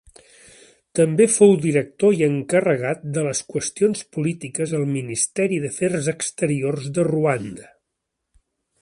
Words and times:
També 0.99 1.27
fou 1.33 1.53
director 1.65 2.15
i 2.21 2.25
encarregat 2.29 3.05
de 3.19 3.25
les 3.29 3.43
qüestions 3.53 4.03
polítiques 4.17 4.75
al 4.81 4.89
Ministeri 4.97 5.63
d'Afers 5.67 6.13
Exteriors 6.19 6.93
de 6.97 7.09
Ruanda. 7.13 7.73